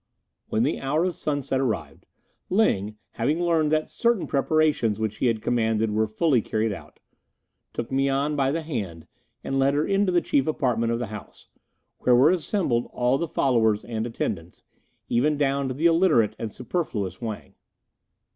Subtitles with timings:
[0.49, 2.07] When the hour of sunset arrived,
[2.49, 6.99] Ling, having learned that certain preparations which he had commanded were fully carried out,
[7.71, 9.05] took Mian by the hand
[9.43, 11.49] and led her into the chief apartment of the house,
[11.99, 14.63] where were assembled all the followers and attendants,
[15.07, 17.53] even down to the illiterate and superfluous Wang.